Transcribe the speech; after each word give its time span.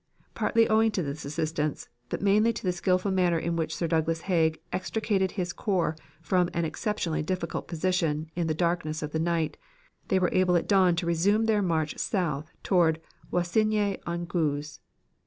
Partly 0.33 0.67
owing 0.67 0.89
to 0.93 1.03
this 1.03 1.25
assistance, 1.25 1.87
but 2.09 2.23
mainly 2.23 2.51
to 2.53 2.63
the 2.63 2.71
skilful 2.71 3.11
manner 3.11 3.37
in 3.37 3.55
which 3.55 3.75
Sir 3.75 3.85
Douglas 3.87 4.21
Haig 4.21 4.59
extricated 4.73 5.33
his 5.33 5.53
corps 5.53 5.95
from 6.23 6.49
an 6.55 6.65
exceptionally 6.65 7.21
difficult 7.21 7.67
position 7.67 8.31
in 8.35 8.47
the 8.47 8.55
darkness 8.55 9.03
of 9.03 9.11
the 9.11 9.19
night, 9.19 9.57
they 10.07 10.17
were 10.17 10.33
able 10.33 10.55
at 10.55 10.67
dawn 10.67 10.95
to 10.95 11.05
resume 11.05 11.45
their 11.45 11.61
march 11.61 11.99
south 11.99 12.51
toward 12.63 12.99
Wassigny 13.31 13.99
on 14.07 14.25
Guise. 14.25 14.79